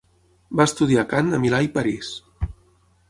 Va 0.61 0.65
estudiar 0.69 1.03
cant 1.13 1.29
a 1.33 1.41
Milà 1.45 1.59
i 1.67 1.71
París. 1.79 2.13